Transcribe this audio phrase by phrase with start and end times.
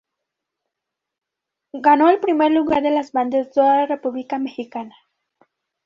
[1.73, 4.95] Ganó el primer lugar de bandas de toda la república mexicana.